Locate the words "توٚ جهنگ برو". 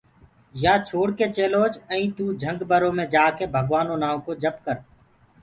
2.17-2.89